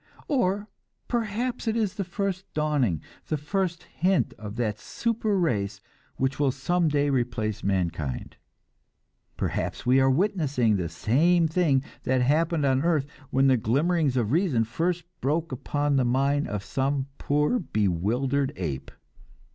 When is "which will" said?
6.15-6.49